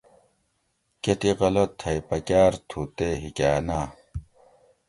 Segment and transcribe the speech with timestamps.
[1.03, 3.87] کتی غلہ تھئ پکاۤر تھو تے ہیکا ناۤ